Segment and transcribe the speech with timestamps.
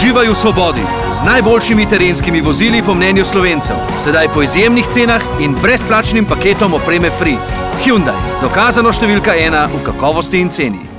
[0.00, 0.80] Uživaj v svobodi
[1.12, 3.76] z najboljšimi terenskimi vozili po mnenju slovencev.
[4.00, 7.36] Sedaj po izjemnih cenah in brezplačnim paketom opreme Free.
[7.84, 10.89] Hyundai, dokazano številka ena v kakovosti in ceni.